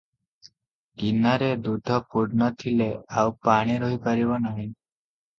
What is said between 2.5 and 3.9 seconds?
ଥିଲେ ଆଉ ପାଣି